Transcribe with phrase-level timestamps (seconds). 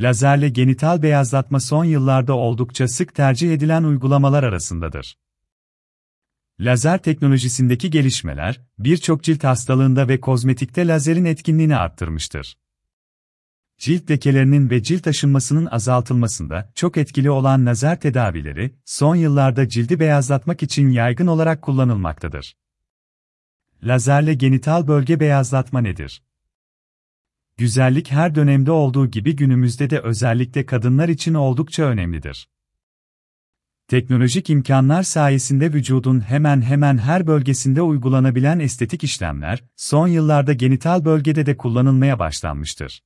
[0.00, 5.18] Lazerle genital beyazlatma son yıllarda oldukça sık tercih edilen uygulamalar arasındadır.
[6.60, 12.58] Lazer teknolojisindeki gelişmeler, birçok cilt hastalığında ve kozmetikte lazerin etkinliğini arttırmıştır.
[13.78, 20.62] Cilt lekelerinin ve cilt aşınmasının azaltılmasında çok etkili olan lazer tedavileri, son yıllarda cildi beyazlatmak
[20.62, 22.56] için yaygın olarak kullanılmaktadır.
[23.82, 26.22] Lazerle genital bölge beyazlatma nedir?
[27.60, 32.48] Güzellik her dönemde olduğu gibi günümüzde de özellikle kadınlar için oldukça önemlidir.
[33.88, 41.46] Teknolojik imkanlar sayesinde vücudun hemen hemen her bölgesinde uygulanabilen estetik işlemler, son yıllarda genital bölgede
[41.46, 43.02] de kullanılmaya başlanmıştır.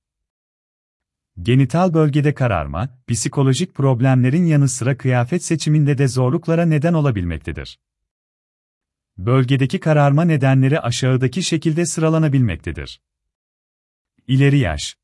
[1.43, 7.79] Genital bölgede kararma, psikolojik problemlerin yanı sıra kıyafet seçiminde de zorluklara neden olabilmektedir.
[9.19, 13.01] Bölgedeki kararma nedenleri aşağıdaki şekilde sıralanabilmektedir.
[14.29, 14.99] İleri yaş.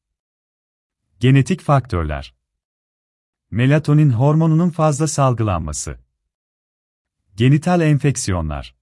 [1.19, 2.35] Genetik faktörler.
[3.51, 6.01] Melatonin hormonunun fazla salgılanması.
[7.35, 8.77] Genital enfeksiyonlar.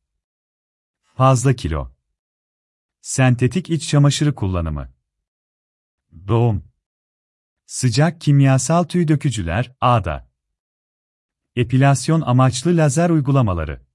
[1.02, 1.92] Fazla kilo.
[3.00, 4.92] Sentetik iç çamaşırı kullanımı.
[6.28, 6.64] Doğum.
[7.66, 10.30] Sıcak kimyasal tüy dökücüler, ağda.
[11.56, 13.87] Epilasyon amaçlı lazer uygulamaları.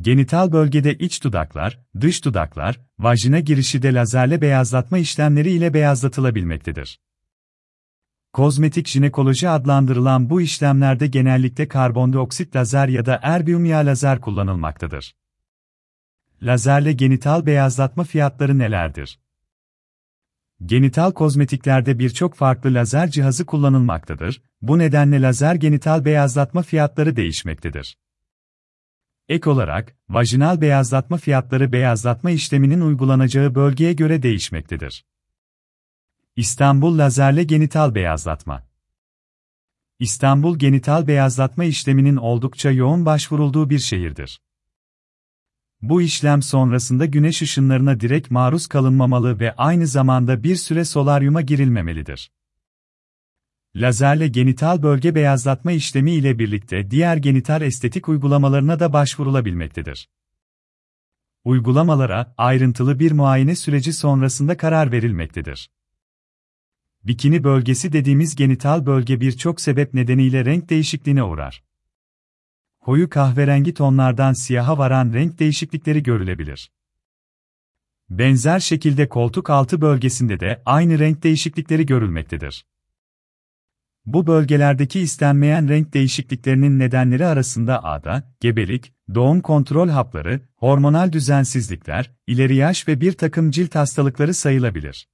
[0.00, 7.00] Genital bölgede iç dudaklar, dış dudaklar, vajina girişi de lazerle beyazlatma işlemleri ile beyazlatılabilmektedir.
[8.32, 15.14] Kozmetik jinekoloji adlandırılan bu işlemlerde genellikle karbondioksit lazer ya da erbium yağ lazer kullanılmaktadır.
[16.42, 19.20] Lazerle genital beyazlatma fiyatları nelerdir?
[20.64, 27.96] Genital kozmetiklerde birçok farklı lazer cihazı kullanılmaktadır, bu nedenle lazer genital beyazlatma fiyatları değişmektedir.
[29.30, 35.04] Ek olarak, vajinal beyazlatma fiyatları beyazlatma işleminin uygulanacağı bölgeye göre değişmektedir.
[36.36, 38.66] İstanbul lazerle genital beyazlatma
[39.98, 44.40] İstanbul genital beyazlatma işleminin oldukça yoğun başvurulduğu bir şehirdir.
[45.82, 52.30] Bu işlem sonrasında güneş ışınlarına direkt maruz kalınmamalı ve aynı zamanda bir süre solaryuma girilmemelidir.
[53.76, 60.08] Lazerle genital bölge beyazlatma işlemi ile birlikte diğer genital estetik uygulamalarına da başvurulabilmektedir.
[61.44, 65.70] Uygulamalara ayrıntılı bir muayene süreci sonrasında karar verilmektedir.
[67.04, 71.64] Bikini bölgesi dediğimiz genital bölge birçok sebep nedeniyle renk değişikliğine uğrar.
[72.80, 76.72] Koyu kahverengi tonlardan siyaha varan renk değişiklikleri görülebilir.
[78.08, 82.64] Benzer şekilde koltuk altı bölgesinde de aynı renk değişiklikleri görülmektedir.
[84.12, 92.56] Bu bölgelerdeki istenmeyen renk değişikliklerinin nedenleri arasında ağda, gebelik, doğum kontrol hapları, hormonal düzensizlikler, ileri
[92.56, 95.08] yaş ve bir takım cilt hastalıkları sayılabilir.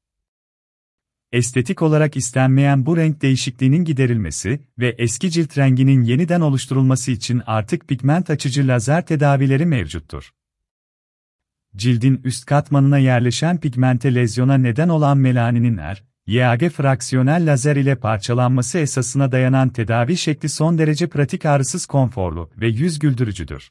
[1.32, 7.88] Estetik olarak istenmeyen bu renk değişikliğinin giderilmesi ve eski cilt renginin yeniden oluşturulması için artık
[7.88, 10.32] pigment açıcı lazer tedavileri mevcuttur.
[11.76, 19.32] Cildin üst katmanına yerleşen pigmente lezyona neden olan melaninler, YAG fraksiyonel lazer ile parçalanması esasına
[19.32, 23.70] dayanan tedavi şekli son derece pratik ağrısız konforlu ve yüz güldürücüdür.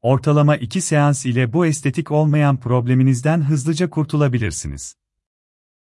[0.00, 4.96] Ortalama 2 seans ile bu estetik olmayan probleminizden hızlıca kurtulabilirsiniz.